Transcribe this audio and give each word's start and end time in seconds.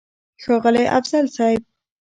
ښاغلی 0.43 0.85
افضل 0.97 1.25
صيب!! 1.35 1.61